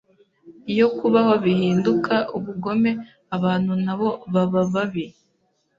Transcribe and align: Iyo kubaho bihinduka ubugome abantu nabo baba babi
Iyo 0.73 0.87
kubaho 0.97 1.33
bihinduka 1.43 2.15
ubugome 2.37 2.91
abantu 3.35 3.73
nabo 3.85 4.09
baba 4.33 4.61
babi 4.73 5.05